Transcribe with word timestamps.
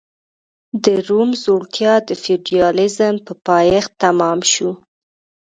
د 0.83 0.85
روم 1.07 1.29
ځوړتیا 1.43 1.93
د 2.07 2.09
فیوډالېزم 2.21 3.15
په 3.25 3.33
پایښت 3.47 3.91
تمام 4.03 4.39
شو. 4.51 4.71